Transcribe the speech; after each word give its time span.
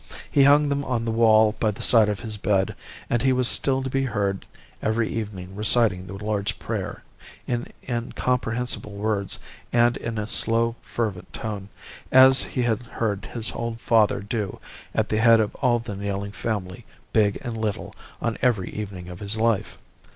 He 0.31 0.45
hung 0.45 0.67
them 0.69 0.83
on 0.85 1.05
the 1.05 1.11
wall 1.11 1.55
by 1.59 1.69
the 1.69 1.83
side 1.83 2.09
of 2.09 2.21
his 2.21 2.35
bed, 2.35 2.73
and 3.07 3.21
he 3.21 3.31
was 3.31 3.47
still 3.47 3.83
to 3.83 3.89
be 3.91 4.05
heard 4.05 4.47
every 4.81 5.07
evening 5.07 5.55
reciting 5.55 6.07
the 6.07 6.15
Lord's 6.15 6.53
Prayer, 6.53 7.03
in 7.45 7.71
incomprehensible 7.87 8.93
words 8.93 9.37
and 9.71 9.97
in 9.97 10.17
a 10.17 10.25
slow, 10.25 10.75
fervent 10.81 11.31
tone, 11.31 11.69
as 12.11 12.41
he 12.41 12.63
had 12.63 12.81
heard 12.81 13.27
his 13.27 13.51
old 13.51 13.79
father 13.79 14.21
do 14.21 14.57
at 14.95 15.07
the 15.07 15.19
head 15.19 15.39
of 15.39 15.53
all 15.57 15.77
the 15.77 15.95
kneeling 15.95 16.31
family, 16.31 16.83
big 17.13 17.37
and 17.43 17.55
little, 17.55 17.93
on 18.23 18.39
every 18.41 18.71
evening 18.73 19.07
of 19.07 19.19
his 19.19 19.37
life. 19.37 19.77